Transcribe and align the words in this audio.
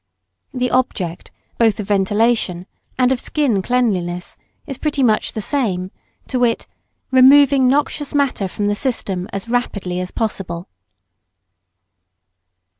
The 0.51 0.71
object, 0.71 1.29
both 1.59 1.79
of 1.79 1.87
ventilation 1.87 2.65
and 2.97 3.11
of 3.11 3.19
skin 3.19 3.61
cleanliness, 3.61 4.35
is 4.65 4.79
pretty 4.79 5.03
much 5.03 5.33
the 5.33 5.43
same, 5.43 5.91
to 6.27 6.39
wit, 6.39 6.65
removing 7.11 7.67
noxious 7.67 8.15
matter 8.15 8.47
from 8.47 8.65
the 8.65 8.73
system 8.73 9.29
as 9.31 9.47
rapidly 9.47 9.99
as 9.99 10.09
possible. 10.09 10.67